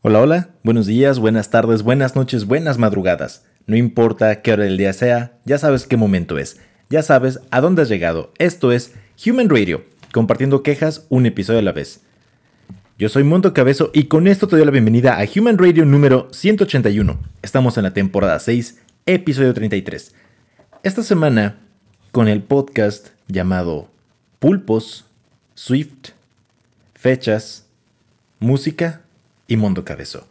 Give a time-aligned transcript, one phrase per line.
[0.00, 3.44] Hola, hola, buenos días, buenas tardes, buenas noches, buenas madrugadas.
[3.66, 7.60] No importa qué hora del día sea, ya sabes qué momento es, ya sabes a
[7.60, 8.32] dónde has llegado.
[8.38, 8.94] Esto es
[9.26, 12.02] Human Radio, compartiendo quejas un episodio a la vez.
[12.96, 16.28] Yo soy Monto Cabezo y con esto te doy la bienvenida a Human Radio número
[16.30, 17.18] 181.
[17.42, 20.14] Estamos en la temporada 6, episodio 33.
[20.84, 21.58] Esta semana,
[22.12, 23.90] con el podcast llamado
[24.38, 25.06] Pulpos,
[25.56, 26.10] Swift,
[26.94, 27.66] Fechas,
[28.38, 29.02] Música
[29.48, 30.28] y Mundo Cabezo.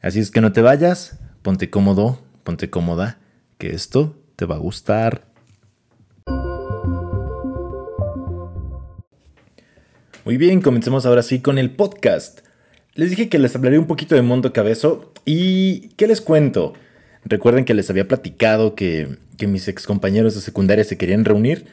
[0.00, 3.18] Así es que no te vayas, ponte cómodo, ponte cómoda,
[3.58, 5.24] que esto te va a gustar.
[10.24, 12.40] Muy bien, comencemos ahora sí con el podcast.
[12.94, 16.74] Les dije que les hablaré un poquito de Mundo Cabezo y ¿qué les cuento?
[17.24, 21.66] Recuerden que les había platicado que, que mis ex compañeros de secundaria se querían reunir.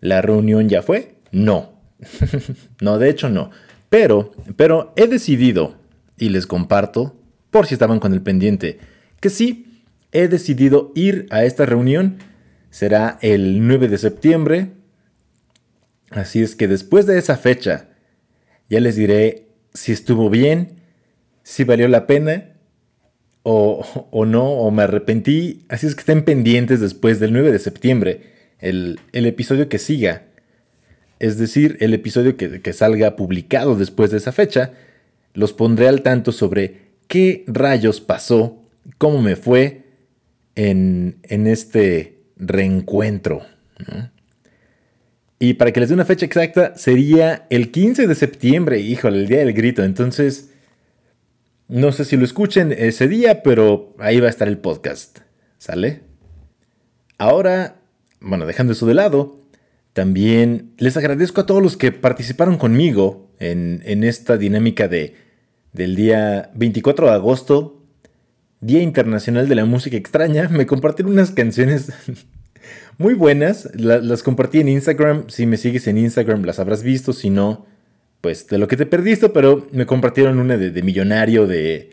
[0.00, 1.16] ¿La reunión ya fue?
[1.32, 1.72] No.
[2.80, 3.50] no, de hecho no.
[3.88, 5.76] Pero, pero he decidido,
[6.18, 7.16] y les comparto,
[7.50, 8.78] por si estaban con el pendiente,
[9.20, 12.18] que sí, he decidido ir a esta reunión.
[12.70, 14.72] Será el 9 de septiembre.
[16.10, 17.88] Así es que después de esa fecha,
[18.68, 20.76] ya les diré si estuvo bien,
[21.42, 22.52] si valió la pena
[23.42, 25.64] o, o, no, o me arrepentí.
[25.68, 30.27] Así es que estén pendientes después del 9 de septiembre, el, el episodio que siga
[31.18, 34.72] es decir, el episodio que, salga publicado después de esa fecha,
[35.34, 38.62] los pondré al tanto sobre qué rayos pasó,
[38.98, 39.82] cómo me fue
[40.54, 43.42] en, este reencuentro.
[45.40, 49.28] Y para que les dé una fecha exacta, sería el 15 de septiembre, híjole, el
[49.28, 49.84] día del grito.
[49.84, 50.50] Entonces,
[51.68, 55.20] no sé si lo escuchen ese día, pero ahí va a estar el podcast.
[55.58, 56.02] ¿Sale?
[57.18, 57.76] Ahora,
[58.20, 59.37] bueno, dejando eso de lado,
[59.98, 65.16] también les agradezco a todos los que participaron conmigo en, esta dinámica de,
[65.72, 67.82] del día 24 de agosto,
[68.60, 70.48] Día Internacional de la Música Extraña.
[70.50, 71.92] Me compartieron unas canciones
[72.98, 73.70] muy buenas.
[73.74, 75.24] las compartí en Instagram.
[75.30, 77.12] Si me sigues en Instagram las habrás visto.
[77.12, 77.66] Si no,
[78.20, 79.30] pues de lo que te perdiste.
[79.30, 81.90] Pero me compartieron una de, Millonario, de,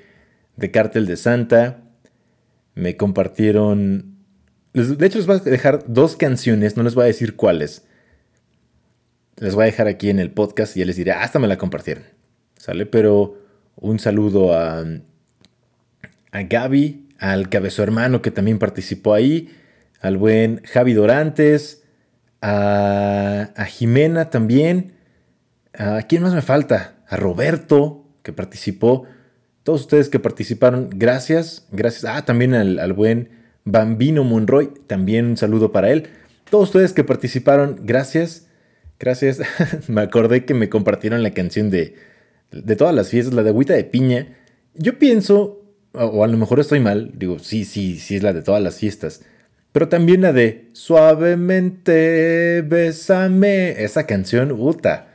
[0.57, 1.81] de Cártel de Santa.
[2.75, 4.13] Me compartieron...
[4.73, 6.77] De hecho les voy a dejar dos canciones.
[6.77, 7.84] No les voy a decir cuáles
[9.37, 11.57] les voy a dejar aquí en el podcast y ya les diré, hasta me la
[11.57, 12.03] compartieron.
[12.57, 12.85] ¿Sale?
[12.85, 13.37] Pero
[13.75, 14.83] un saludo a,
[16.31, 19.49] a Gaby, al cabezo hermano que también participó ahí,
[20.01, 21.83] al buen Javi Dorantes,
[22.41, 24.93] a, a Jimena también.
[25.77, 26.95] ¿A quién más me falta?
[27.07, 29.05] A Roberto, que participó.
[29.63, 31.67] Todos ustedes que participaron, gracias.
[31.71, 32.05] Gracias.
[32.05, 33.29] Ah, también al, al buen
[33.65, 36.07] Bambino Monroy, también un saludo para él.
[36.49, 38.44] Todos ustedes que participaron, gracias.
[38.99, 39.41] Gracias.
[39.87, 41.95] me acordé que me compartieron la canción de,
[42.51, 44.37] de todas las fiestas, la de agüita de piña.
[44.73, 45.63] Yo pienso,
[45.93, 48.77] o a lo mejor estoy mal, digo, sí, sí, sí es la de todas las
[48.79, 49.21] fiestas.
[49.71, 53.83] Pero también la de Suavemente, bésame.
[53.83, 55.09] Esa canción, puta.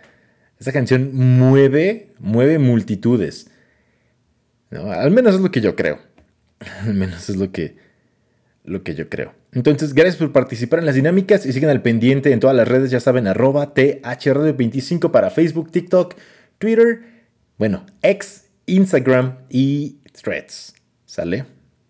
[0.58, 3.50] Esa canción mueve, mueve multitudes.
[4.70, 5.98] Al menos es lo que yo creo.
[6.82, 7.76] Al menos es lo que,
[8.64, 9.39] lo que yo creo.
[9.52, 12.90] Entonces, gracias por participar en las dinámicas y sigan al pendiente en todas las redes,
[12.90, 16.14] ya saben, arroba THRadio25 para Facebook, TikTok,
[16.58, 17.02] Twitter,
[17.58, 20.74] bueno, X, Instagram y Threads.
[21.04, 21.46] ¿Sale?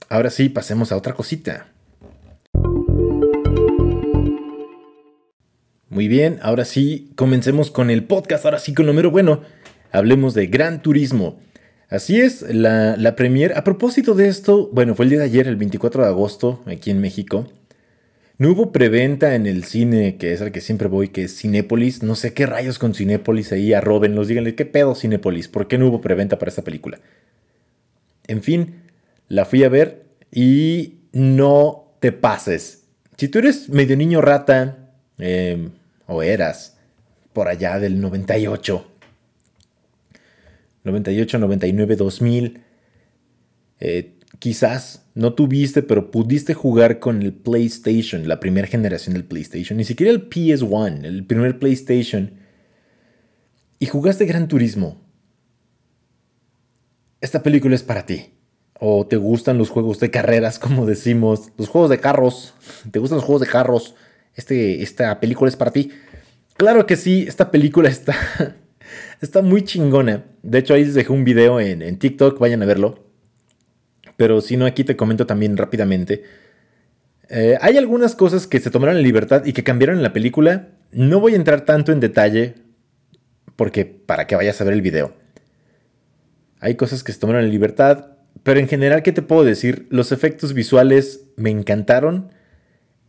[0.09, 1.66] Ahora sí, pasemos a otra cosita.
[5.91, 9.42] Muy bien, ahora sí, comencemos con el podcast, ahora sí con lo mero bueno.
[9.92, 11.38] Hablemos de Gran Turismo.
[11.90, 13.52] Así es, la, la premier.
[13.56, 16.90] A propósito de esto, bueno, fue el día de ayer, el 24 de agosto, aquí
[16.90, 17.48] en México.
[18.38, 22.02] No hubo preventa en el cine, que es al que siempre voy, que es Cinépolis.
[22.02, 25.48] No sé qué rayos con Cinépolis ahí, arrobenlos, díganle, ¿qué pedo Cinépolis?
[25.48, 27.00] ¿Por qué no hubo preventa para esta película?
[28.28, 28.76] En fin,
[29.28, 32.84] la fui a ver y no te pases.
[33.16, 35.72] Si tú eres medio niño rata, em,
[36.06, 36.78] o eras,
[37.32, 38.89] por allá del 98,
[40.84, 42.60] 98, 99, 2000.
[44.38, 49.84] quizás no tuviste, pero pudiste jugar con el PlayStation, la primera generación del PlayStation, ni
[49.84, 52.32] siquiera el PS1, el primer PlayStation,
[53.78, 55.00] y jugaste Gran Turismo.
[57.21, 58.34] Esta película es para ti.
[58.78, 62.54] O te gustan los juegos de carreras, como decimos, los juegos de carros.
[62.91, 63.94] ¿Te gustan los juegos de carros?
[64.34, 65.91] Este, esta película es para ti.
[66.56, 68.56] Claro que sí, esta película está
[69.20, 70.24] Está muy chingona.
[70.42, 73.04] De hecho, ahí les dejé un video en, TikTok, vayan a verlo.
[74.16, 76.24] Pero si no, aquí te comento también rápidamente.
[77.28, 80.68] Eh, hay algunas cosas que se tomaron en libertad y que cambiaron en la película.
[80.90, 82.54] No voy a entrar tanto en detalle
[83.56, 85.14] porque para que vayas a ver el video.
[86.60, 89.86] Hay cosas que se tomaron en libertad, pero en general, ¿qué te puedo decir?
[89.90, 92.32] Los efectos visuales me encantaron.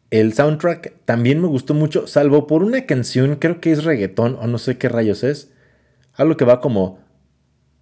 [0.09, 4.47] El soundtrack también me gustó mucho, salvo por una canción, creo que es reggaetón o
[4.47, 5.51] no sé qué rayos es.
[6.13, 6.99] Algo que va como...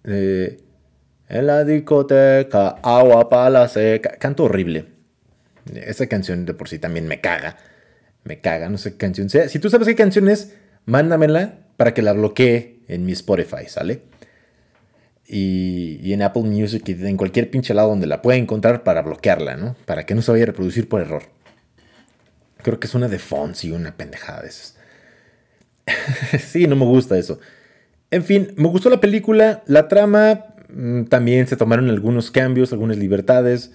[0.04, 0.58] Eh,
[1.30, 4.16] en la discoteca, agua para seca.
[4.18, 4.86] Canto horrible.
[5.72, 7.56] Esa canción de por sí también me caga.
[8.24, 9.48] Me caga, no sé qué canción sea.
[9.48, 10.56] Si tú sabes qué canción es,
[10.86, 14.02] mándamela para que la bloquee en mi Spotify, ¿sale?
[15.26, 19.56] Y, en Apple Music y en cualquier pinche lado donde la pueda encontrar para bloquearla,
[19.56, 19.76] ¿no?
[19.86, 21.22] Para que no se vaya a reproducir por error.
[22.62, 24.76] Creo que es una de Fonzie, una pendejada de esas.
[26.44, 27.38] sí, no me gusta eso.
[28.10, 32.96] En fin, me gustó la película, la trama, mm, también se tomaron algunos cambios, algunas
[32.96, 33.72] libertades,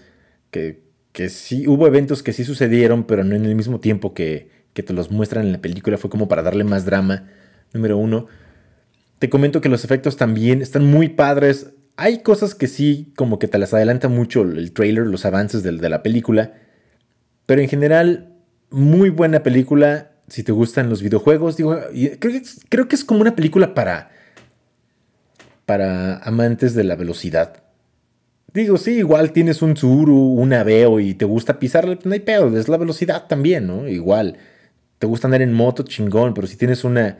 [0.51, 4.49] que, que sí, hubo eventos que sí sucedieron, pero no en el mismo tiempo que,
[4.73, 7.29] que te los muestran en la película, fue como para darle más drama,
[7.73, 8.27] número uno.
[9.19, 11.71] Te comento que los efectos también están muy padres.
[11.95, 15.71] Hay cosas que sí, como que te las adelanta mucho el trailer, los avances de,
[15.71, 16.55] la película,
[17.45, 18.33] pero en general
[18.69, 21.55] muy buena película si te gustan los videojuegos.
[21.55, 21.79] Digo,
[22.67, 24.11] creo que es como una película para,
[25.65, 27.63] para amantes de la velocidad.
[28.53, 32.57] Digo, sí, igual tienes un Tsuru, un Aveo y te gusta pisarle, no hay pedo,
[32.57, 33.87] es la velocidad también, ¿no?
[33.87, 34.37] Igual.
[34.97, 37.17] Te gusta andar en moto, chingón, pero si tienes una,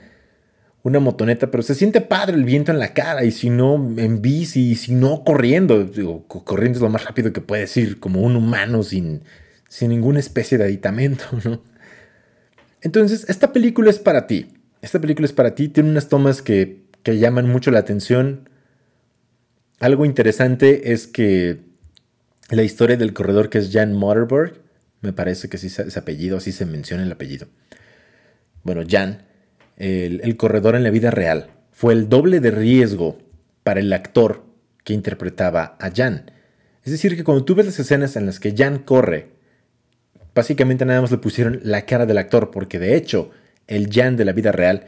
[0.84, 4.22] una motoneta, pero se siente padre el viento en la cara, y si no, en
[4.22, 5.84] bici, y si no, corriendo.
[5.84, 9.24] Digo, corriendo es lo más rápido que puedes ir, como un humano sin,
[9.68, 11.62] sin ninguna especie de aditamento, ¿no?
[12.82, 14.48] Entonces, esta película es para ti.
[14.82, 15.70] Esta película es para ti.
[15.70, 18.50] Tiene unas tomas que, que llaman mucho la atención.
[19.80, 21.60] Algo interesante es que
[22.50, 24.56] la historia del corredor que es Jan Motterberg,
[25.02, 27.48] me parece que sí es apellido, así se menciona el apellido.
[28.64, 29.22] Bueno, Jan,
[29.78, 33.20] el, el corredor en la vida real, fue el doble de riesgo
[33.64, 34.44] para el actor
[34.84, 36.32] que interpretaba a Jan.
[36.84, 39.36] Es decir, que cuando tú ves las escenas en las que Jan corre
[40.34, 43.32] Básicamente nada más le pusieron la cara del actor, porque de hecho
[43.68, 44.88] el Jan de la vida real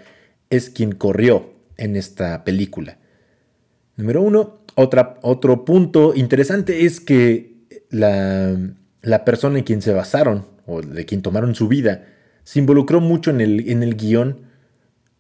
[0.50, 2.98] es quien corrió en esta película.
[3.96, 7.56] Número uno, otro punto interesante es que
[7.90, 8.56] la,
[9.02, 12.06] la, persona en quien se basaron, o de quien tomaron su vida,
[12.44, 14.42] se involucró mucho en el, en el guion,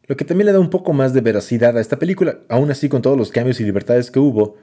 [0.06, 2.40] lo que también le da un poco más de veracidad a esta película.
[2.50, 4.56] Aún así, con todos los cambios y libertades que hubo,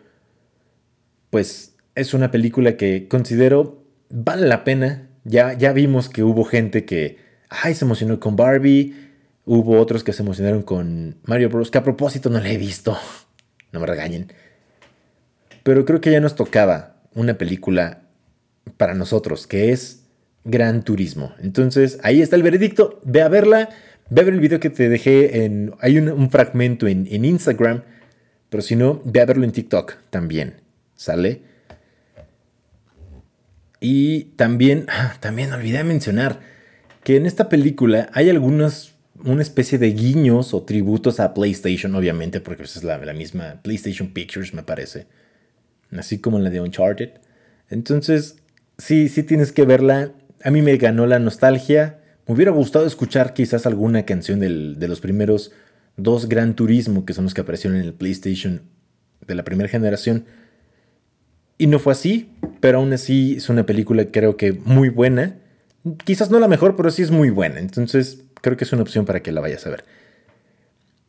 [1.30, 6.84] pues es una película que considero vale la pena ya, ya vimos que hubo gente
[6.84, 7.18] que
[7.62, 8.94] ay, se emocionó con Barbie.
[9.46, 11.70] Hubo otros que se emocionaron con Mario Bros.
[11.70, 12.96] Que a propósito no la he visto.
[13.72, 14.32] No me regañen.
[15.62, 18.02] Pero creo que ya nos tocaba una película
[18.76, 20.04] para nosotros, que es
[20.44, 21.34] Gran Turismo.
[21.40, 23.00] Entonces, ahí está el veredicto.
[23.04, 23.70] Ve a verla.
[24.10, 25.74] Ve a ver el video que te dejé en...
[25.80, 27.82] Hay un, fragmento en, en Instagram.
[28.48, 30.60] Pero si no, ve a verlo en TikTok también.
[30.94, 31.42] ¿Sale?
[33.84, 34.86] Y también,
[35.20, 36.40] también olvidé mencionar
[37.02, 42.40] que en esta película hay algunos, una especie de guiños o tributos a PlayStation, obviamente,
[42.40, 45.06] porque pues, es la, la misma PlayStation Pictures, me parece.
[45.96, 47.10] Así como la de Uncharted.
[47.70, 48.36] Entonces,
[48.78, 50.12] sí, sí tienes que verla.
[50.42, 52.00] A mí me ganó la nostalgia.
[52.26, 55.52] Me hubiera gustado escuchar quizás alguna canción de los primeros
[55.96, 58.62] dos Gran Turismo, que son los que aparecieron en el PlayStation
[59.26, 60.24] de la primera generación.
[61.56, 62.30] Y no fue así,
[62.60, 65.36] pero aún así es una película creo que muy buena.
[66.04, 67.60] Quizás no la mejor, pero sí es muy buena.
[67.60, 69.84] Entonces creo que es una opción para que la vayas a ver.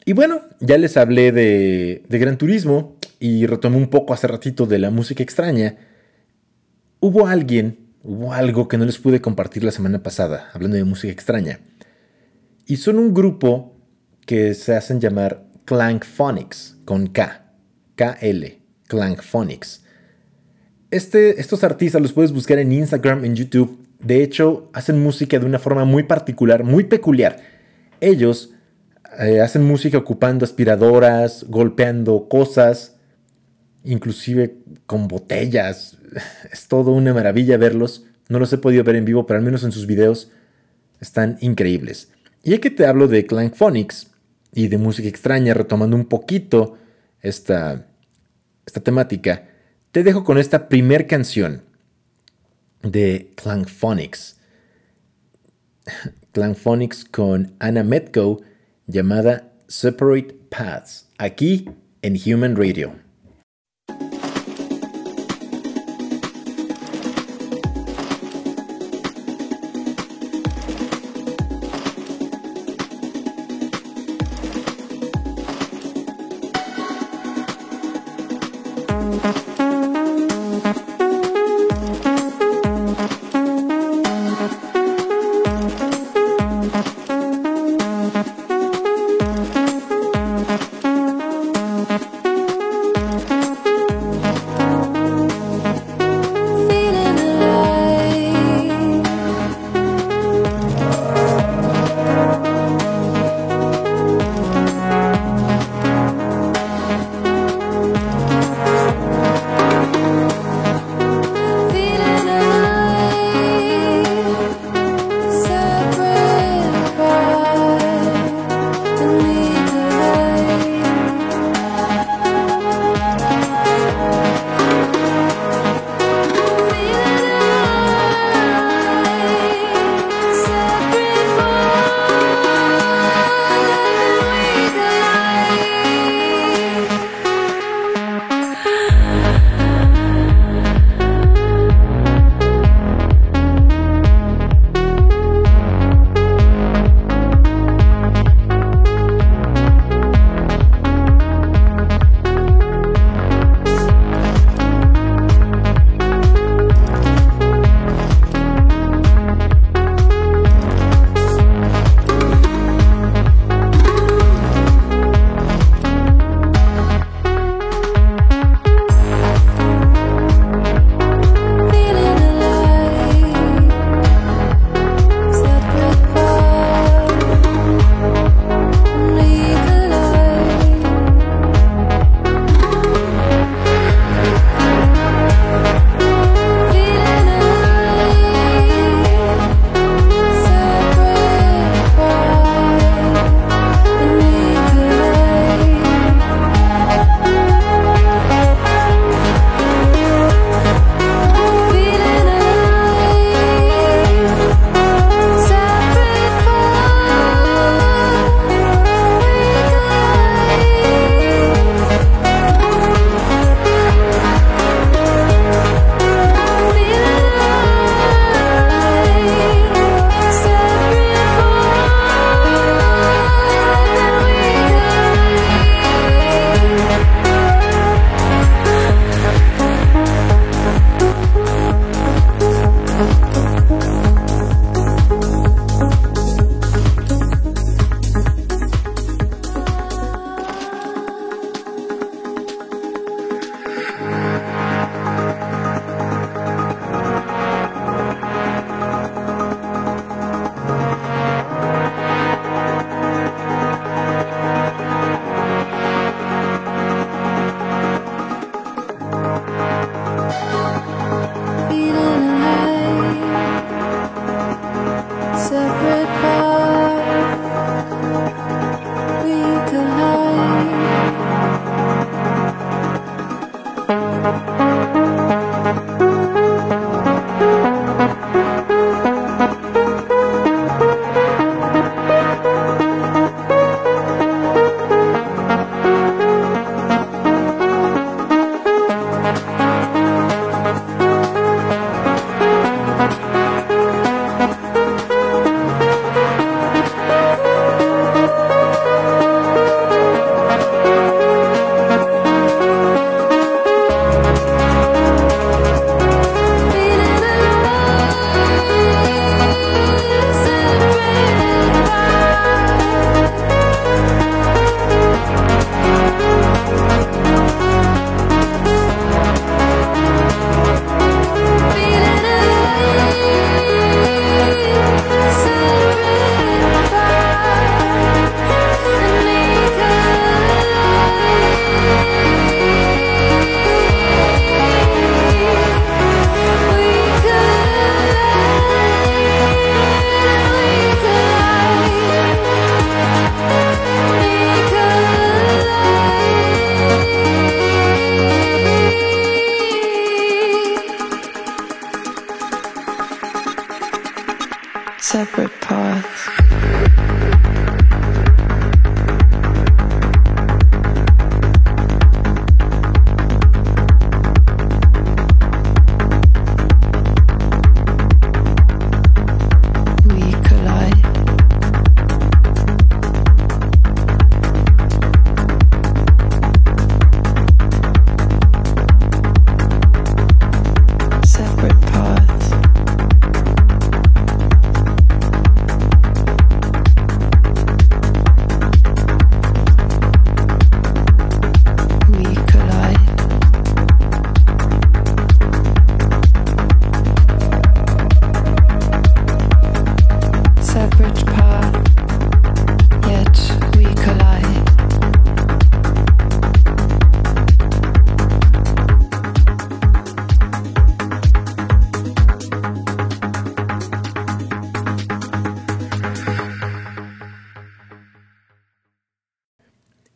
[0.05, 4.79] Y bueno, ya les hablé de, Gran Turismo y retomé un poco hace ratito de
[4.79, 5.75] la música extraña.
[7.01, 11.11] Hubo alguien, hubo algo que no les pude compartir la semana pasada, hablando de música
[11.11, 11.59] extraña.
[12.65, 13.75] Y son un grupo
[14.25, 17.51] que se hacen llamar Clankphonics, con K,
[17.95, 19.83] K-L, Clankphonics.
[20.89, 23.84] Este, estos artistas los puedes buscar en Instagram, en YouTube.
[24.05, 27.37] De hecho, hacen música de una forma muy particular, muy peculiar.
[27.99, 28.53] Ellos
[29.19, 32.97] eh, hacen música ocupando aspiradoras, golpeando cosas,
[33.83, 35.97] inclusive con botellas.
[36.51, 38.05] Es todo una maravilla verlos.
[38.29, 40.31] No los he podido ver en vivo, pero al menos en sus videos
[41.01, 42.11] están increíbles.
[42.43, 44.11] Y ya que te hablo de Clankphonics
[44.53, 46.77] y de música extraña, retomando un poquito
[47.21, 47.87] esta,
[48.67, 49.47] esta temática,
[49.91, 51.63] te dejo con esta primer canción
[52.85, 54.37] de Clangphonics.
[56.31, 58.41] Clangphonics con Anna Metco
[58.87, 61.69] llamada Separate Paths, aquí
[62.01, 63.04] en Human Radio.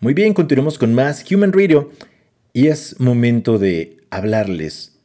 [0.10, 1.92] Muy bien, continuamos con más Human Radio
[2.52, 4.98] y es momento de hablarles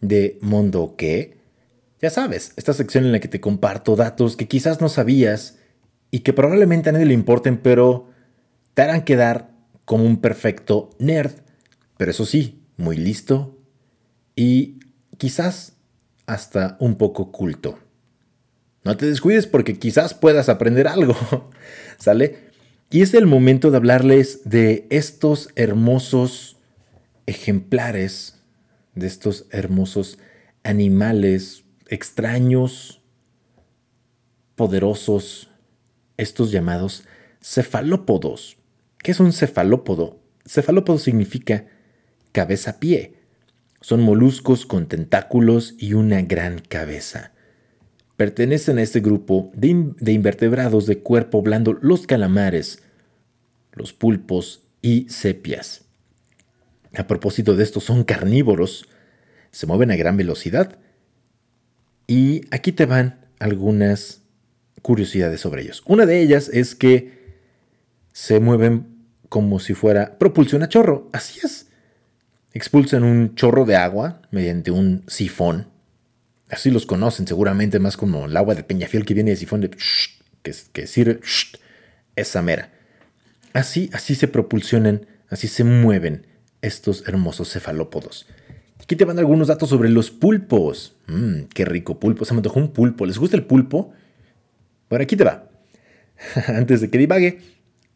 [0.00, 1.36] de Mundo que,
[2.02, 5.58] ya sabes, esta sección en la que te comparto datos que quizás no sabías
[6.10, 8.08] y que probablemente a nadie le importen, pero
[8.74, 9.52] te harán quedar
[9.84, 11.34] como un perfecto nerd,
[11.96, 13.56] pero eso sí, muy listo
[14.34, 14.80] y
[15.18, 15.74] quizás
[16.26, 17.78] hasta un poco culto.
[18.82, 21.14] No te descuides porque quizás puedas aprender algo,
[21.98, 22.47] ¿sale?
[22.90, 26.56] Y es el momento de hablarles de estos hermosos
[27.26, 28.40] ejemplares,
[28.94, 30.18] de estos hermosos
[30.62, 33.02] animales extraños,
[34.56, 35.50] poderosos,
[36.16, 37.04] estos llamados
[37.42, 38.56] cefalópodos.
[39.02, 40.20] ¿Qué es un cefalópodo?
[40.46, 41.66] Cefalópodo significa
[42.32, 43.16] cabeza-pie.
[43.82, 47.32] Son moluscos con tentáculos y una gran cabeza.
[48.18, 52.82] Pertenecen a este grupo de, in- de invertebrados de cuerpo blando los calamares,
[53.72, 55.84] los pulpos y sepias.
[56.96, 58.88] A propósito de estos, son carnívoros,
[59.52, 60.80] se mueven a gran velocidad
[62.08, 64.22] y aquí te van algunas
[64.82, 65.84] curiosidades sobre ellos.
[65.86, 67.38] Una de ellas es que
[68.12, 68.98] se mueven
[69.28, 71.68] como si fuera propulsión a chorro, así es.
[72.52, 75.68] Expulsan un chorro de agua mediante un sifón.
[76.50, 79.70] Así los conocen seguramente más como el agua de Peñafiel que viene de sifón de
[80.42, 81.20] que, que sirve
[82.16, 82.72] esa mera.
[83.52, 86.26] Así, así se propulsionan, así se mueven
[86.62, 88.26] estos hermosos cefalópodos.
[88.80, 90.96] Aquí te van algunos datos sobre los pulpos.
[91.06, 92.24] Mmm, qué rico pulpo.
[92.24, 93.04] Se me antojó un pulpo.
[93.04, 93.92] ¿Les gusta el pulpo?
[94.88, 95.50] Por aquí te va.
[96.46, 97.40] Antes de que divague,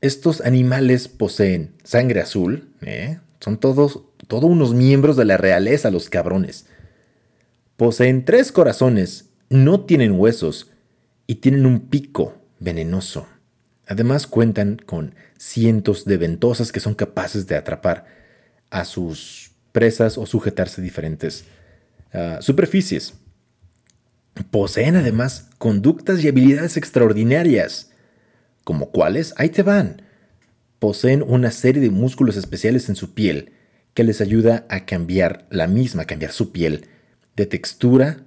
[0.00, 2.68] estos animales poseen sangre azul.
[2.82, 3.18] ¿eh?
[3.40, 6.66] Son todos, todos unos miembros de la realeza, los cabrones.
[7.76, 10.70] Poseen tres corazones, no tienen huesos
[11.26, 13.26] y tienen un pico venenoso.
[13.86, 18.06] Además cuentan con cientos de ventosas que son capaces de atrapar
[18.70, 21.44] a sus presas o sujetarse a diferentes
[22.12, 23.14] ah, superficies.
[24.50, 27.90] Poseen además conductas y habilidades extraordinarias,
[28.64, 30.02] como cuáles, ahí te van.
[30.78, 33.52] Poseen una serie de músculos especiales en su piel
[33.94, 36.86] que les ayuda a cambiar la misma, a cambiar su piel
[37.36, 38.24] de textura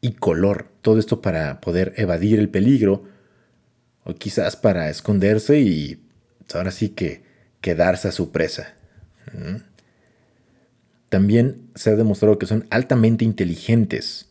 [0.00, 0.68] y color.
[0.82, 3.04] Todo esto para poder evadir el peligro
[4.04, 6.02] o quizás para esconderse y
[6.54, 7.22] ahora sí que
[7.60, 8.74] quedarse a su presa.
[11.08, 14.28] También se ha demostrado que son altamente inteligentes.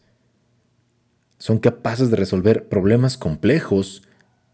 [1.37, 4.03] Son capaces de resolver problemas complejos,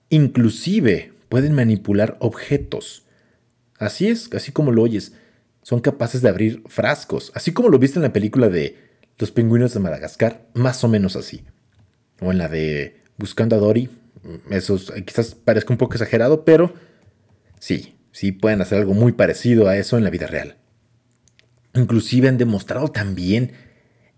[0.10, 3.03] inclusive pueden manipular objetos.
[3.77, 5.13] Así es, así como lo oyes.
[5.63, 8.87] Son capaces de abrir frascos, así como lo viste en la película de
[9.19, 11.43] Los pingüinos de Madagascar, más o menos así.
[12.21, 13.89] O en la de Buscando a Dory,
[14.49, 16.73] eso es- quizás parezca un poco exagerado, pero
[17.60, 20.58] sí, sí pueden hacer algo muy parecido a eso en la vida real.
[21.73, 23.53] Inclusive han demostrado también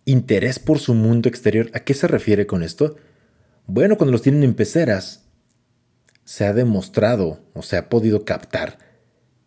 [0.06, 1.70] interés por su mundo exterior.
[1.74, 2.96] ¿A qué se refiere con esto?
[3.68, 5.26] Bueno, cuando los tienen en peceras,
[6.26, 8.78] se ha demostrado o se ha podido captar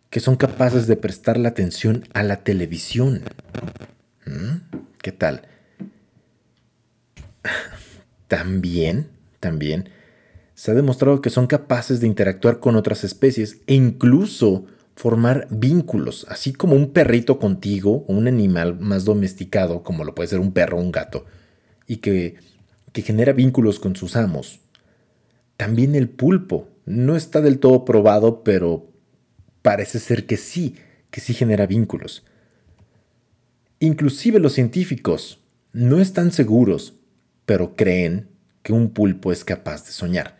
[0.09, 3.23] que son capaces de prestar la atención a la televisión.
[4.25, 4.77] ¿Mm?
[5.03, 5.41] ¿Qué tal?
[8.29, 9.09] También,
[9.41, 9.89] también,
[10.55, 16.25] se ha demostrado que son capaces de interactuar con otras especies e incluso formar vínculos,
[16.29, 20.53] así como un perrito contigo o un animal más domesticado, como lo puede ser un
[20.53, 21.25] perro o un gato,
[21.85, 22.37] y que,
[22.93, 24.61] que genera vínculos con sus amos.
[25.57, 26.69] También el pulpo.
[26.85, 28.89] No está del todo probado, pero
[29.61, 30.75] parece ser que sí,
[31.11, 32.23] que sí genera vínculos.
[33.83, 35.41] Inclusive los científicos
[35.73, 36.93] no están seguros,
[37.45, 38.29] pero creen
[38.61, 40.37] que un pulpo es capaz de soñar.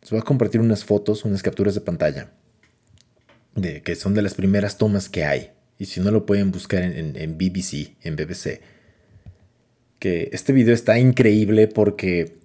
[0.00, 2.32] Les voy a compartir unas fotos, unas capturas de pantalla,
[3.54, 5.52] de, que son de las primeras tomas que hay.
[5.78, 8.60] Y si no lo pueden buscar en, en- en BBC, en BBC.
[10.00, 12.38] Que este video está increíble porque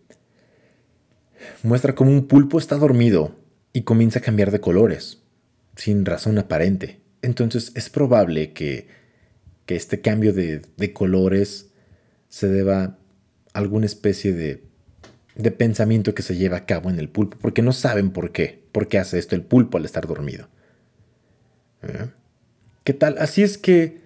[1.64, 3.36] muestra cómo un pulpo está dormido
[3.74, 5.24] y comienza a cambiar de colores,
[5.76, 7.00] sin razón aparente.
[7.24, 9.01] Entonces es probable que,
[9.66, 11.72] que este cambio de, de colores
[12.30, 12.98] se deba a
[13.54, 14.64] alguna especie de,
[15.36, 18.64] de pensamiento que se lleva a cabo en el pulpo, porque no saben por qué,
[18.72, 20.48] por qué hace esto el pulpo al estar dormido.
[21.84, 22.08] ¿Eh?
[22.84, 23.18] ¿Qué tal?
[23.20, 24.02] Así es que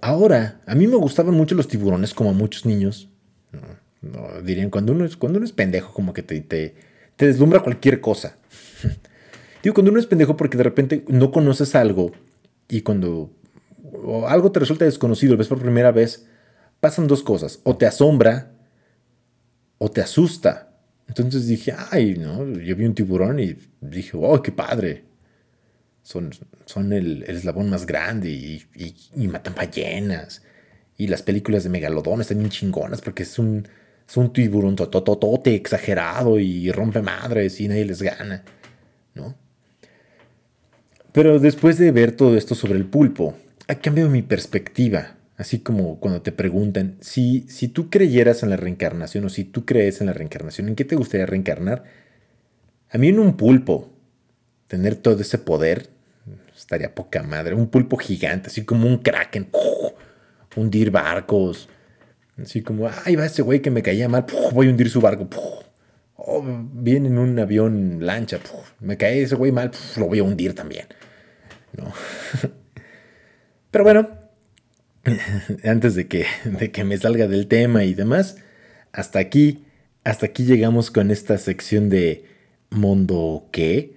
[0.00, 3.08] ahora, a mí me gustaban mucho los tiburones, como a muchos niños.
[3.52, 3.60] No,
[4.02, 6.74] no, dirían, cuando uno, es, cuando uno es pendejo, como que te, te,
[7.16, 8.36] te deslumbra cualquier cosa.
[9.62, 12.12] Digo, cuando uno es pendejo porque de repente no conoces algo
[12.68, 13.30] y cuando
[13.92, 16.26] o algo te resulta desconocido, lo ves por primera vez,
[16.80, 17.60] pasan dos cosas.
[17.64, 18.52] O te asombra
[19.78, 20.68] o te asusta.
[21.08, 25.04] Entonces dije, ay, no, yo vi un tiburón y dije, oh, qué padre.
[26.02, 26.30] Son,
[26.66, 30.42] son el, el eslabón más grande y, y- y matan ballenas.
[30.96, 33.66] Y las películas de Megalodón están bien chingonas porque es un,
[34.08, 38.44] es un tiburón tototote exagerado y rompe madres y nadie les gana,
[39.14, 39.34] ¿no?
[41.12, 43.34] Pero después de ver todo esto sobre el pulpo,
[43.68, 45.16] ha cambiado mi perspectiva.
[45.36, 49.64] Así como cuando te preguntan si, si tú creyeras en la reencarnación o si tú
[49.64, 51.84] crees en la reencarnación, ¿en qué te gustaría reencarnar?
[52.90, 53.90] A mí en un pulpo,
[54.68, 55.88] tener todo ese poder,
[56.56, 57.54] estaría poca madre.
[57.54, 59.48] Un pulpo gigante, así como un kraken,
[60.54, 61.68] hundir barcos.
[62.40, 65.28] Así como, ay, va ese güey que me caía mal, voy a hundir su barco.
[65.28, 65.42] ¡puf!
[66.16, 68.38] Oh, viene en un avión lancha,
[68.78, 70.86] me cae ese güey mal, lo voy a hundir también.
[71.76, 71.92] ¿no?
[73.72, 74.08] Pero bueno,
[75.64, 78.36] antes de que, de que me salga del tema y demás,
[78.92, 79.64] hasta aquí,
[80.04, 82.24] hasta aquí llegamos con esta sección de
[82.70, 83.96] Mundo qué.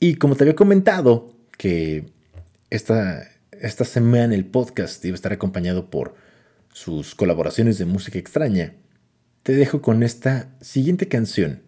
[0.00, 2.06] Y como te había comentado, que
[2.70, 6.14] esta, esta semana el podcast iba a estar acompañado por
[6.72, 8.74] sus colaboraciones de música extraña,
[9.42, 11.62] te dejo con esta siguiente canción,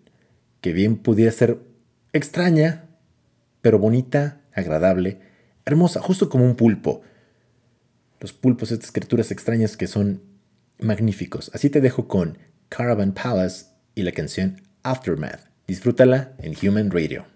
[0.60, 1.58] que bien pudiera ser
[2.12, 2.84] extraña,
[3.60, 5.20] pero bonita, agradable,
[5.64, 7.02] hermosa, justo como un pulpo.
[8.22, 10.22] Los pulpos, estas criaturas extrañas que son
[10.78, 11.50] magníficos.
[11.54, 15.48] Así te dejo con Caravan Palace y la canción Aftermath.
[15.66, 17.31] Disfrútala en Human Radio.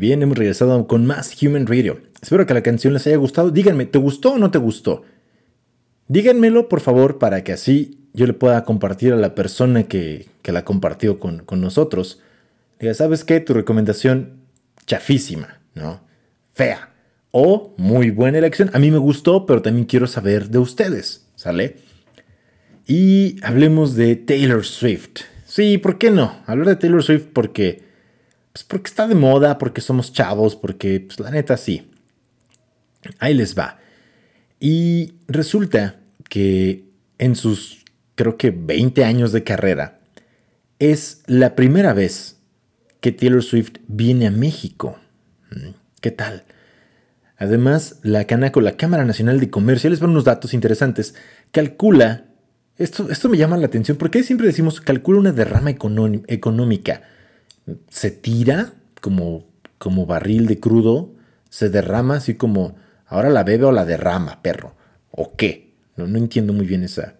[0.00, 2.00] Bien, hemos regresado con más Human Radio.
[2.20, 3.50] Espero que la canción les haya gustado.
[3.50, 5.04] Díganme, ¿te gustó o no te gustó?
[6.08, 10.50] Díganmelo, por favor, para que así yo le pueda compartir a la persona que, que
[10.50, 12.20] la compartió con, con nosotros.
[12.80, 13.38] Diga, ¿sabes qué?
[13.40, 14.40] Tu recomendación
[14.86, 16.00] chafísima, ¿no?
[16.54, 16.90] Fea.
[17.30, 18.70] O muy buena elección.
[18.72, 21.76] A mí me gustó, pero también quiero saber de ustedes, ¿sale?
[22.86, 25.20] Y hablemos de Taylor Swift.
[25.46, 26.42] Sí, ¿por qué no?
[26.46, 27.82] Hablar de Taylor Swift porque,
[28.52, 31.90] pues porque está de moda, porque somos chavos, porque, pues la neta sí.
[33.18, 33.78] Ahí les va.
[34.58, 36.84] Y resulta que
[37.18, 37.84] en sus,
[38.14, 40.00] creo que 20 años de carrera,
[40.78, 42.38] es la primera vez
[43.00, 44.98] que Taylor Swift viene a México.
[45.50, 46.44] Mm, ¿Qué tal?
[47.38, 51.14] Además, la Canaco, la Cámara Nacional de Comercio, les van unos datos interesantes,
[51.52, 52.26] calcula,
[52.76, 57.02] esto, esto me llama la atención, porque siempre decimos calcula una derrama económi- económica.
[57.88, 59.46] Se tira como,
[59.78, 61.14] como barril de crudo,
[61.48, 64.74] se derrama así como, ahora la bebe o la derrama, perro.
[65.10, 65.74] ¿O qué?
[65.96, 67.14] No, no entiendo muy bien esa.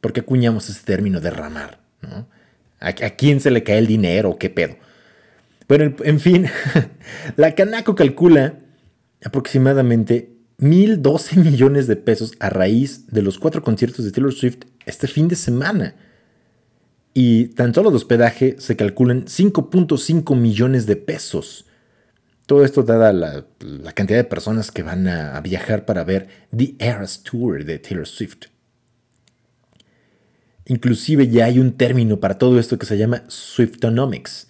[0.00, 1.80] ¿Por qué acuñamos ese término derramar?
[2.02, 2.28] ¿no?
[2.80, 4.38] ¿A, quién se le cae el dinero?
[4.38, 4.76] ¿Qué pedo?
[5.68, 6.46] En- en fin,
[7.36, 8.54] la Canaco calcula
[9.24, 15.06] aproximadamente 1.012 millones de pesos a raíz de los cuatro conciertos de Taylor Swift este
[15.06, 15.94] fin de semana.
[17.12, 21.66] Y tan solo de hospedaje se calculan 5.5 millones de pesos.
[22.46, 23.44] Todo esto dada la,
[23.94, 28.06] cantidad de personas que van a, a viajar para ver The Eras Tour de Taylor
[28.06, 28.46] Swift.
[30.66, 34.48] Inclusive ya hay un término para todo esto que se llama Swiftonomics,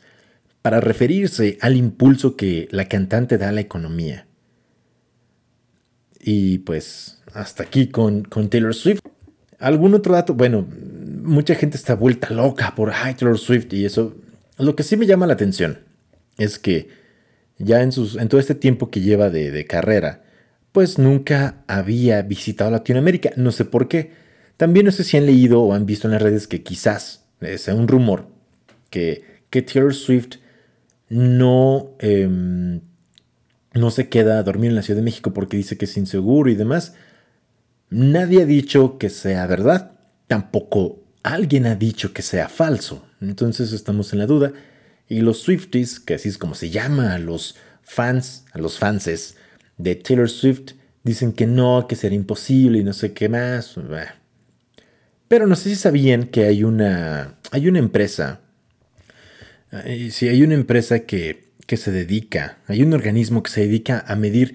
[0.60, 4.26] para referirse al impulso que la cantante da a la economía.
[6.20, 9.00] Y pues hasta aquí con, con Taylor Swift.
[9.58, 10.34] ¿Algún otro dato?
[10.34, 10.66] Bueno,
[11.22, 14.14] mucha gente está vuelta loca por ay, Taylor Swift y eso.
[14.59, 15.80] Lo que sí me llama la atención
[16.37, 16.88] es que
[17.59, 20.22] ya en, sus, en todo este tiempo que lleva de, carrera,
[20.72, 23.30] pues nunca había visitado Latinoamérica.
[23.37, 24.12] No sé por qué.
[24.56, 27.59] También no sé si han leído o han visto en las redes que quizás eh,
[27.59, 28.28] sea un rumor
[28.90, 30.37] que, que Taylor Swift
[31.09, 32.80] no, em,
[33.74, 36.50] no se queda a dormir en la Ciudad de México porque dice que es inseguro
[36.50, 36.94] y demás.
[37.90, 39.92] Nadie ha dicho que sea verdad,
[40.28, 43.06] tampoco alguien ha dicho que sea falso.
[43.20, 44.52] Entonces estamos en la duda.
[45.09, 49.37] Y los Swifties, que así es como se llama a los fans, a los fanses
[49.76, 53.74] de Taylor Swift, dicen que no, que será imposible y no sé qué más.
[55.26, 58.40] Pero no sé si sabían que hay una, hay una empresa,
[59.72, 64.04] eh, sí, hay una empresa que, que se dedica, hay un organismo que se dedica
[64.06, 64.54] a medir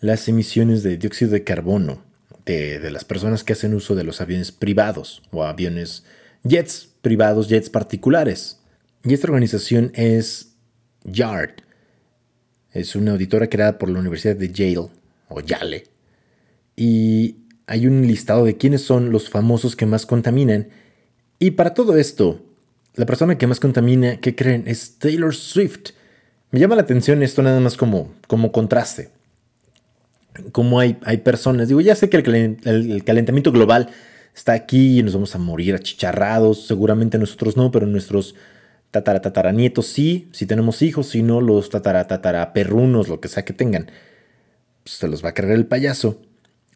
[0.00, 2.07] las emisiones de dióxido de carbono
[2.52, 6.04] de, las personas que hacen uso de los aviones privados o aviones
[6.44, 8.58] jets privados, jets particulares.
[9.04, 10.54] Y esta organización es
[11.04, 11.62] YARD.
[12.72, 14.88] Es una auditora creada por la Universidad de Yale
[15.28, 15.84] o Yale.
[16.76, 20.68] Y hay un listado de quiénes son los famosos que más contaminan.
[21.38, 22.40] Y para todo esto,
[22.94, 24.64] la persona que más contamina, ¿qué creen?
[24.66, 25.90] Es Taylor Swift.
[26.50, 29.10] Me llama la atención esto nada más como, como contraste.
[30.52, 33.88] Como hay, hay personas, digo, ya sé que el, calen- el- el calentamiento global
[34.34, 38.34] está aquí y nos vamos a morir achicharrados, seguramente nosotros no, pero nuestros
[38.90, 43.44] tatara tataranietos sí, si tenemos hijos, si no, los tatara tatara perrunos, lo que sea
[43.44, 43.90] que tengan,
[44.84, 46.20] pues se los va a cargar el payaso.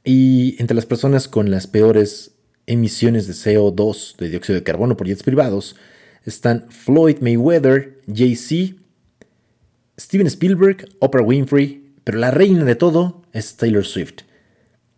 [0.05, 2.33] Y entre las personas con las peores
[2.67, 5.77] emisiones de CO2, de dióxido de carbono por jets privados,
[6.25, 8.75] están Floyd Mayweather, Jay-Z,
[9.99, 14.23] Steven Spielberg, Oprah Winfrey, pero la reina de todo es Taylor Swift.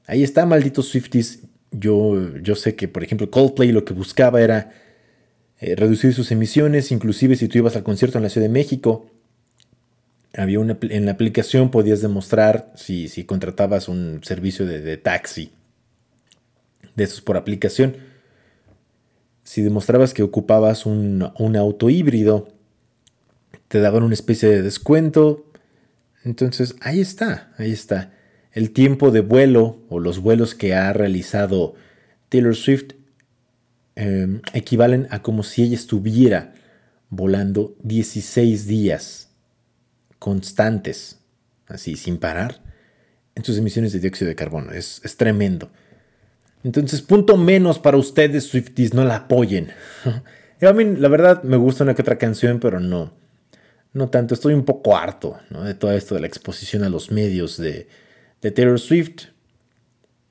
[0.07, 1.41] Ahí está, malditos Swifties.
[1.71, 4.73] Yo, yo sé que, por ejemplo, Coldplay lo que buscaba era
[5.59, 9.11] eh, reducir sus emisiones, inclusive si tú ibas al concierto en la Ciudad de México,
[10.37, 15.53] había una, en la aplicación podías demostrar si, si contratabas un servicio de, de taxi,
[16.95, 17.97] de esos por aplicación.
[19.45, 22.49] Si demostrabas que ocupabas un, un auto híbrido,
[23.69, 25.45] te daban una especie de descuento.
[26.25, 28.13] Entonces, ahí está, ahí está.
[28.53, 31.75] El tiempo de vuelo o los vuelos que ha realizado
[32.29, 32.93] Taylor Swift
[33.97, 36.55] eh, equivalen a como si ella estuviera
[37.11, 39.29] volando 16 días
[40.19, 41.21] constantes,
[41.67, 42.63] así sin parar,
[43.35, 44.73] en sus emisiones de dióxido de carbono.
[44.73, 45.71] Es, es tremendo.
[46.63, 49.69] Entonces, punto menos para ustedes, Swifties, no la apoyen.
[50.63, 53.13] a mí, la verdad, me gusta una que otra canción, pero no.
[53.95, 55.63] No tanto, estoy un poco harto ¿no?
[55.63, 57.89] de todo esto de la exposición a los medios de,
[58.41, 59.29] Taylor Swift.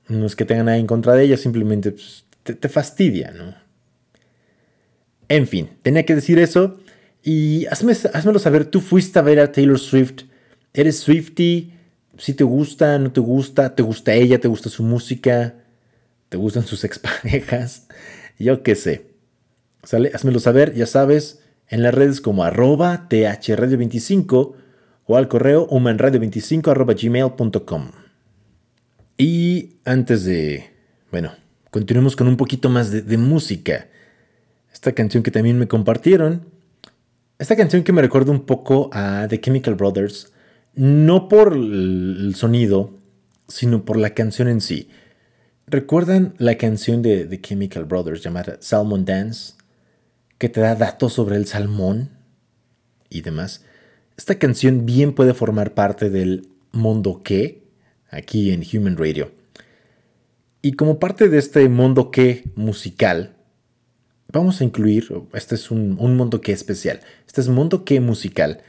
[0.06, 3.54] No es que tenga nada en contra de ella, simplemente pues, te, te fastidia, ¿no?
[5.28, 6.78] En fin, tenía que decir eso.
[7.22, 10.24] Y hazme, házmelo saber, ¿tú fuiste a ver a Taylor Swift?
[10.74, 11.72] ¿Eres Swifty?
[12.18, 13.74] ¿Si te gusta, no te gusta?
[13.74, 14.38] ¿Te gusta ella?
[14.38, 15.54] ¿Te gusta su música?
[16.28, 17.88] ¿Te gustan sus exparejas?
[18.38, 19.06] Yo qué sé.
[19.82, 20.10] ¿Sale?
[20.14, 24.54] Házmelo saber, ya sabes, en las redes como arroba thradio25
[25.06, 27.90] o al correo humanradio25 arroba gmail.com.
[29.16, 30.70] Y antes de,
[31.10, 31.32] bueno,
[31.70, 33.88] continuemos con un poquito más de, de música.
[34.72, 36.46] Esta canción que también me compartieron.
[37.38, 40.32] Esta canción que me recuerda un poco a The Chemical Brothers.
[40.74, 42.90] No por el sonido,
[43.48, 44.88] sino por la canción en sí.
[45.66, 49.54] ¿Recuerdan la canción de The Chemical Brothers llamada Salmon Dance?
[50.38, 52.10] Que te da datos sobre el salmón
[53.08, 53.64] y demás.
[54.16, 57.62] Esta canción bien puede formar parte del mundo que
[58.10, 59.32] aquí en Human Radio.
[60.62, 63.36] Y como parte de este mundo que musical,
[64.32, 68.62] vamos a incluir, este es un, un mundo que especial, este es mundo que musical.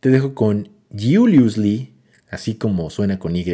[0.00, 1.92] Te dejo con Julius Lee,
[2.30, 3.44] así como suena con Y.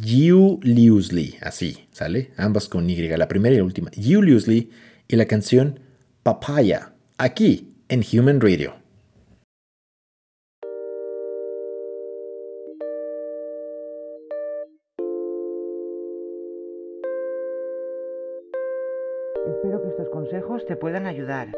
[0.00, 2.30] Julius Lee, así, ¿sale?
[2.36, 3.90] Ambas con Y, la primera y la última.
[3.94, 4.70] Julius Lee
[5.08, 5.80] y la canción
[6.28, 8.74] Papaya, aquí en Human Radio.
[19.46, 21.50] Espero que estos consejos te puedan ayudar.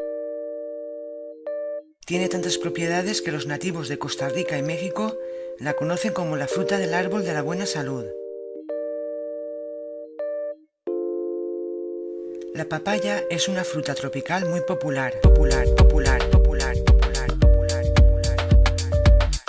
[2.05, 5.17] Tiene tantas propiedades que los nativos de Costa Rica y México
[5.59, 8.05] la conocen como la fruta del árbol de la buena salud.
[12.53, 17.85] La papaya es una fruta tropical muy popular, popular, popular, popular, popular, popular,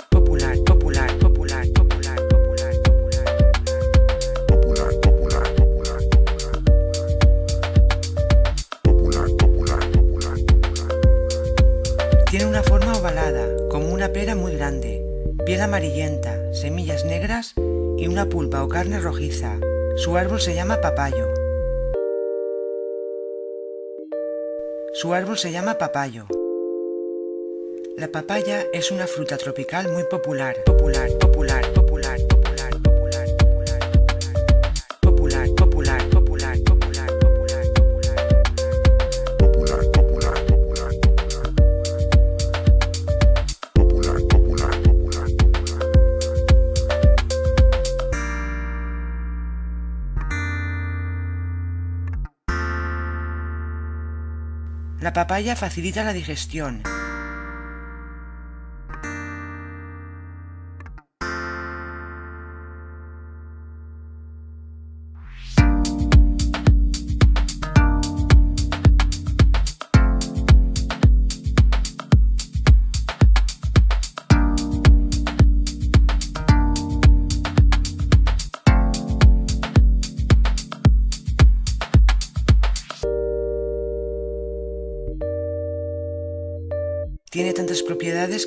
[0.09, 1.67] popular, popular, popular, popular,
[4.47, 5.83] popular, popular, popular,
[12.31, 15.05] Tiene una forma ovalada, como una pera muy grande,
[15.45, 17.53] piel amarillenta, semillas negras
[17.97, 19.59] y una pulpa o carne rojiza.
[19.97, 21.42] Su árbol se llama papayo.
[24.95, 26.27] Su árbol se llama papayo.
[27.97, 31.82] La papaya es una fruta tropical muy popular, popular, popular, popular,
[55.03, 56.81] La papaya facilita la digestión.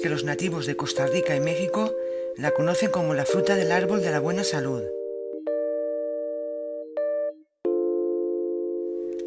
[0.08, 1.94] Los nativos de Costa Rica y México
[2.36, 4.82] la conocen como la fruta del árbol de la buena salud.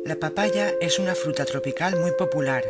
[0.05, 2.63] La papaya es una fruta tropical muy popular,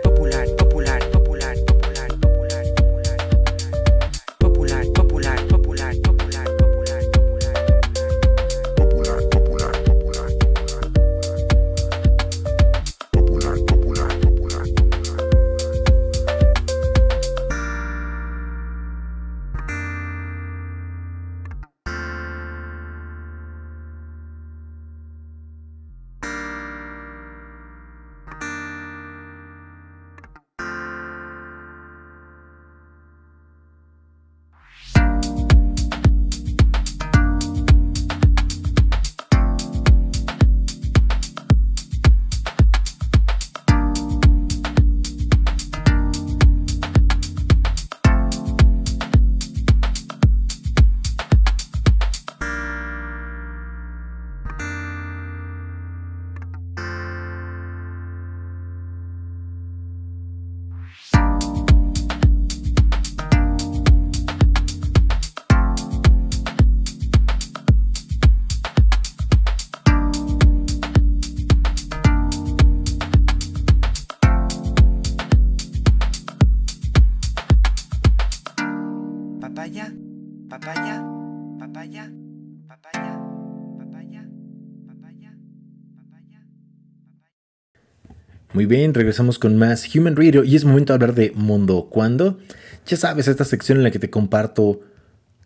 [88.60, 92.40] Muy bien, regresamos con más Human Radio y es momento de hablar de Mundo Cuando.
[92.86, 94.82] Ya sabes, esta sección en la que te comparto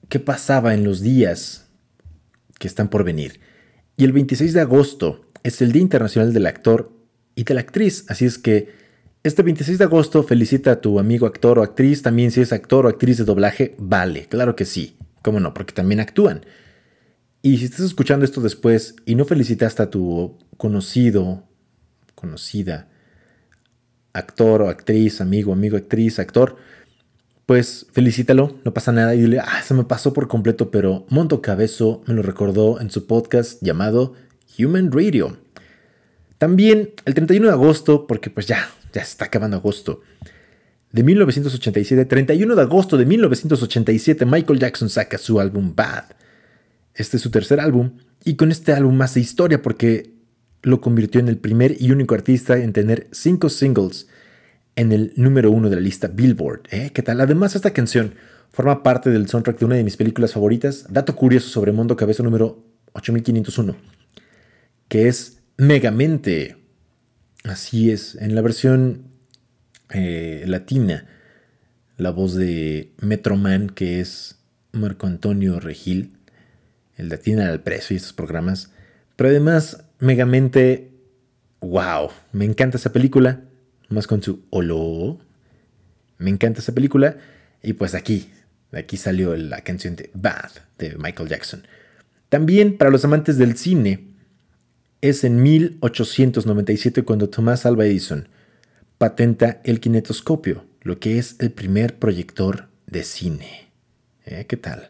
[0.09, 1.67] qué pasaba en los días
[2.57, 3.39] que están por venir.
[3.97, 6.91] Y el 26 de agosto es el Día Internacional del Actor
[7.35, 8.73] y de la Actriz, así es que
[9.21, 12.87] este 26 de agosto felicita a tu amigo actor o actriz, también si es actor
[12.87, 16.47] o actriz de doblaje, vale, claro que sí, cómo no, porque también actúan.
[17.43, 21.43] Y si estás escuchando esto después y no felicitaste a tu conocido,
[22.15, 22.89] conocida,
[24.13, 26.55] actor o actriz, amigo, amigo, actriz, actor,
[27.45, 31.41] pues felicítalo, no pasa nada y dile, ah, se me pasó por completo, pero Monto
[31.41, 34.13] Cabezo me lo recordó en su podcast llamado
[34.57, 35.37] Human Radio.
[36.37, 40.01] También el 31 de agosto, porque pues ya, ya está acabando agosto,
[40.91, 46.05] de 1987, 31 de agosto de 1987, Michael Jackson saca su álbum Bad.
[46.93, 50.13] Este es su tercer álbum y con este álbum hace historia porque
[50.63, 54.07] lo convirtió en el primer y único artista en tener cinco singles
[54.75, 56.61] en el número uno de la lista Billboard.
[56.71, 56.89] ¿eh?
[56.93, 57.21] ¿Qué tal?
[57.21, 58.15] Además, esta canción
[58.49, 62.23] forma parte del soundtrack de una de mis películas favoritas, dato curioso sobre Mundo Cabeza
[62.23, 63.75] número 8501,
[64.87, 66.57] que es Megamente.
[67.43, 69.03] Así es, en la versión
[69.93, 71.07] eh, latina,
[71.97, 74.39] la voz de Metroman, que es
[74.71, 76.17] Marco Antonio Regil,
[76.95, 78.71] el de Atina al Precio y estos programas.
[79.15, 80.91] Pero además, Megamente,
[81.61, 83.45] wow, me encanta esa película,
[83.87, 85.17] más con su holo.
[86.17, 87.15] Me encanta esa película.
[87.61, 88.29] Y pues aquí,
[88.73, 91.65] aquí salió la canción de Bad de Michael Jackson.
[92.27, 94.09] También para los amantes del cine,
[94.99, 98.27] es en 1897 cuando Thomas Alva Edison
[98.97, 103.69] patenta el kinetoscopio, lo que es el primer proyector de cine.
[104.25, 104.47] ¿Eh?
[104.49, 104.89] ¿Qué tal?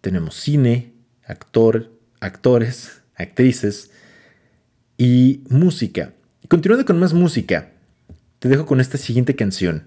[0.00, 0.92] Tenemos cine,
[1.24, 3.92] actor, actores, actrices
[5.04, 6.14] y música.
[6.48, 7.72] Continuando con más música,
[8.38, 9.82] te dejo con esta siguiente canción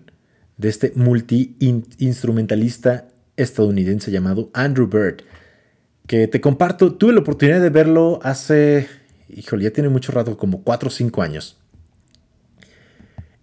[0.57, 5.23] de este multi-instrumentalista estadounidense llamado Andrew Bird,
[6.05, 8.87] que te comparto, tuve la oportunidad de verlo hace,
[9.27, 11.57] híjole, ya tiene mucho rato, como 4 o 5 años.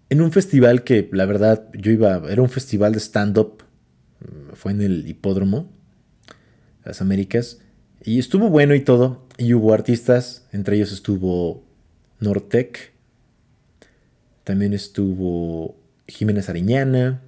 [0.09, 3.63] En un festival que la verdad yo iba, era un festival de stand-up,
[4.53, 5.69] fue en el hipódromo,
[6.85, 7.59] las Américas,
[8.01, 11.64] y estuvo bueno y todo, y hubo artistas, entre ellos estuvo
[12.19, 12.93] Nortec,
[14.43, 15.75] también estuvo
[16.07, 17.21] Jiménez Ariñana,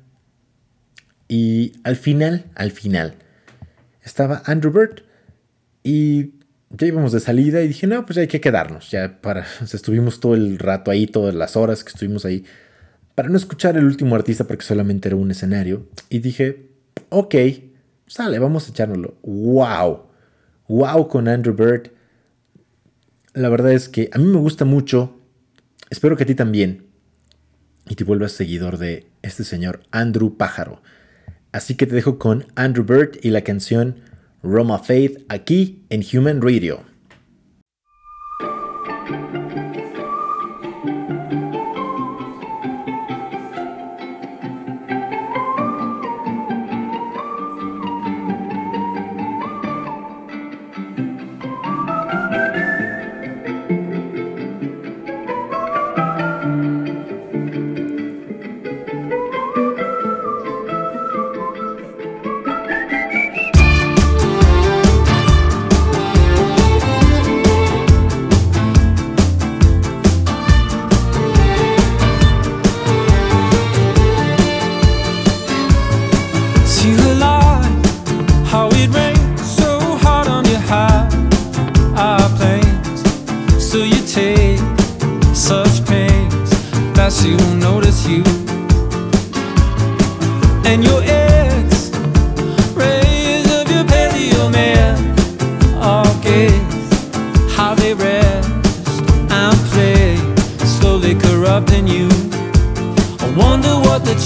[1.28, 3.16] y al final, al final,
[4.04, 5.04] estaba Andrew Bird,
[5.84, 6.34] y
[6.70, 10.36] ya íbamos de salida y dije, no, pues hay que quedarnos, ya para, estuvimos todo
[10.36, 12.46] el rato ahí, todas las horas que estuvimos ahí,
[13.16, 16.68] para no escuchar el último artista porque solamente era un escenario, y dije,
[17.10, 17.36] ok,
[18.08, 19.16] sale, vamos a echárnoslo.
[19.22, 20.04] ¡Wow!
[20.68, 21.08] ¡Wow!
[21.08, 21.92] Con Andrew Bird.
[23.38, 25.22] La verdad es que a mí me gusta mucho.
[25.92, 26.88] Espero que a ti también.
[27.88, 30.82] Y te vuelvas seguidor de este señor Andrew Pájaro.
[31.52, 33.98] Así que te dejo con Andrew Bird y la canción
[34.42, 36.84] Roma Faith aquí en Human Radio.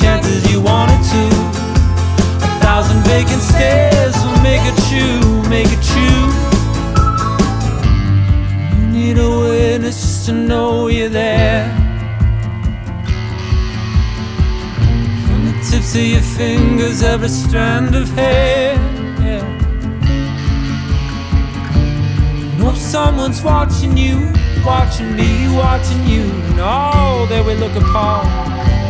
[0.02, 1.24] Chances you wanted to.
[2.48, 6.28] A thousand vacant stares will make it true, make it true.
[8.78, 11.70] You need a witness just to know you're there.
[15.26, 18.78] From the tips of your fingers, every strand of hair.
[22.58, 24.32] Know someone's watching you,
[24.66, 28.81] watching me, watching you, and all that we look upon.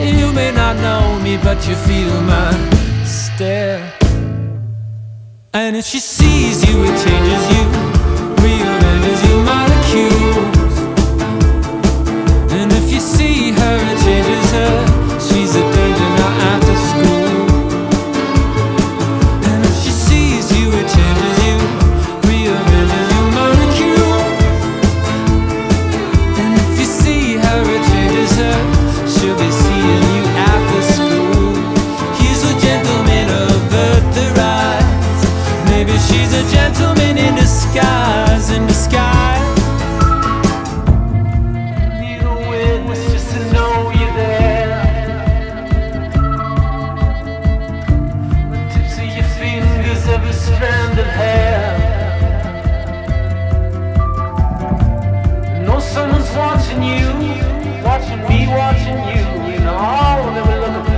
[0.00, 2.52] You may not know me, but you feel my
[3.04, 3.92] stare.
[5.52, 7.89] And if she sees you, it changes you,
[56.36, 57.06] watching you,
[57.82, 60.89] watching me, watching you, you know, all of we look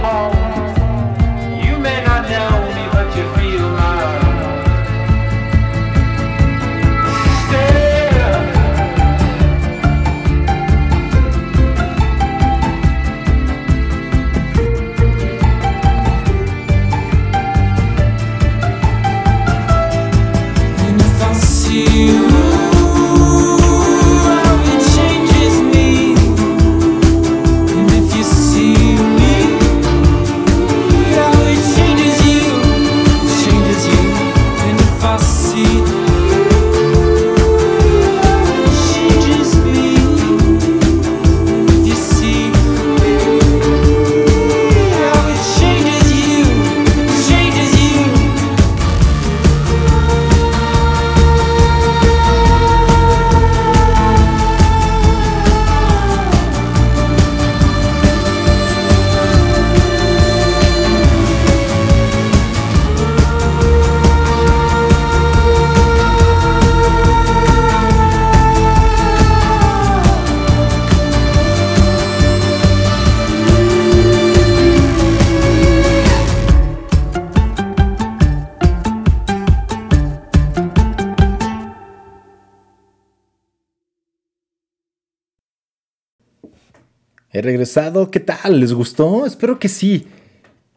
[87.34, 88.60] He regresado, ¿qué tal?
[88.60, 89.24] ¿Les gustó?
[89.24, 90.06] Espero que sí.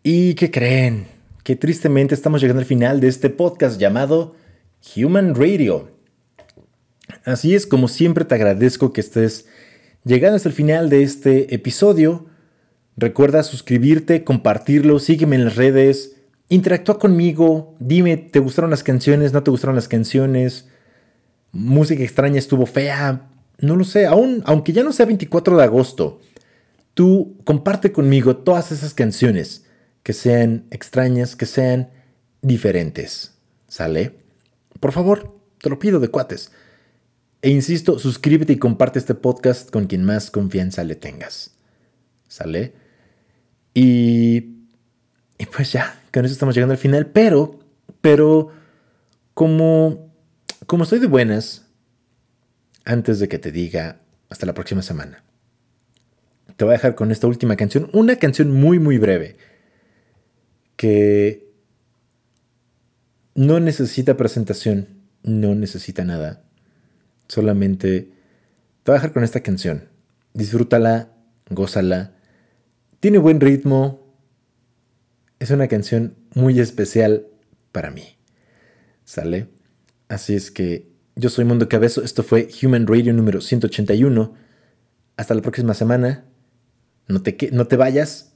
[0.03, 1.05] ¿Y qué creen?
[1.43, 4.35] Que tristemente estamos llegando al final de este podcast llamado
[4.95, 5.89] Human Radio.
[7.25, 9.47] Así es, como siempre te agradezco que estés
[10.05, 12.27] llegando hasta el final de este episodio.
[12.95, 16.15] Recuerda suscribirte, compartirlo, sígueme en las redes,
[16.47, 19.33] interactúa conmigo, dime, ¿te gustaron las canciones?
[19.33, 20.69] ¿No te gustaron las canciones?
[21.51, 23.27] ¿Música extraña estuvo fea?
[23.59, 26.21] No lo sé, aún, aunque ya no sea 24 de agosto,
[26.95, 29.65] tú comparte conmigo todas esas canciones
[30.01, 31.91] que sean extrañas, que sean
[32.41, 33.35] diferentes.
[33.67, 34.17] ¿Sale?
[34.79, 36.51] Por favor, te lo pido de cuates.
[37.41, 41.51] E insisto, suscríbete y comparte este podcast con quien más confianza le tengas.
[42.27, 42.73] ¿Sale?
[43.73, 44.55] Y,
[45.37, 47.07] y pues ya, con eso estamos llegando al final.
[47.07, 47.59] Pero,
[47.99, 48.51] pero,
[49.33, 50.13] como,
[50.65, 51.65] como estoy de buenas,
[52.85, 55.24] antes de que te diga hasta la próxima semana,
[56.57, 57.89] te voy a dejar con esta última canción.
[57.93, 59.37] Una canción muy, muy breve.
[60.77, 61.51] Que
[63.33, 64.87] no necesita presentación,
[65.23, 66.43] no necesita nada.
[67.27, 68.09] Solamente
[68.83, 69.89] te voy a dejar con esta canción.
[70.33, 71.09] Disfrútala,
[71.49, 72.13] gózala.
[72.99, 74.05] Tiene buen ritmo.
[75.39, 77.27] Es una canción muy especial
[77.71, 78.17] para mí.
[79.03, 79.49] ¿Sale?
[80.07, 82.03] Así es que yo soy Mundo Cabezo.
[82.03, 84.33] Esto fue Human Radio número 181.
[85.17, 86.25] Hasta la próxima semana.
[87.07, 88.33] No te, no te vayas.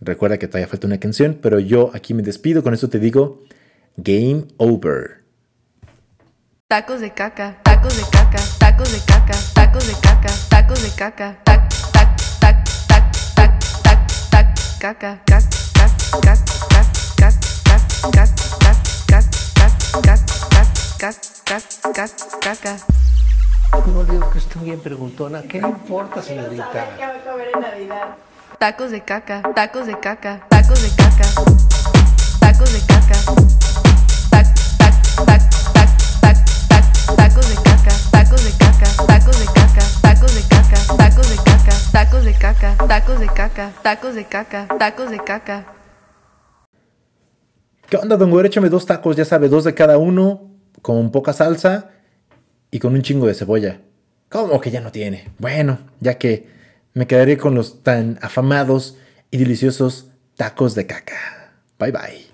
[0.00, 2.62] Recuerda que todavía falta una canción, pero yo aquí me despido.
[2.62, 3.42] Con eso te digo,
[3.96, 5.20] Game Over.
[23.72, 25.42] No le digo que estoy bien preguntona.
[25.42, 26.66] ¿Qué le importa, señorita?
[28.58, 31.24] Tacos de caca, tacos de caca, tacos de caca,
[32.40, 33.14] tacos de caca,
[34.30, 34.46] tac,
[34.76, 34.94] tac,
[35.24, 35.90] tac, tac,
[36.20, 36.36] tac,
[36.68, 41.36] tac, tacos de caca, tacos de caca, tacos de caca, tacos de caca, tacos de
[41.38, 45.64] caca, tacos de caca, tacos de caca, tacos de caca, tacos de caca.
[47.88, 48.48] ¿Qué onda, don Güero?
[48.48, 50.50] Échame dos tacos, ya sabe, dos de cada uno,
[50.82, 51.90] con poca salsa
[52.70, 53.80] y con un chingo de cebolla.
[54.28, 55.28] ¿Cómo que ya no tiene?
[55.38, 56.46] Bueno, ya que
[56.94, 58.96] me quedaré con los tan afamados
[59.30, 61.52] y deliciosos tacos de caca.
[61.78, 62.29] Bye bye.